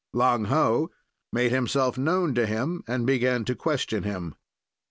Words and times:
"Lang 0.13 0.45
Ho 0.45 0.89
made 1.31 1.51
himself 1.51 1.95
known 1.95 2.33
to 2.33 2.47
him 2.47 2.83
and 2.87 3.05
began 3.05 3.45
to 3.45 3.53
question 3.53 4.01
him. 4.01 4.33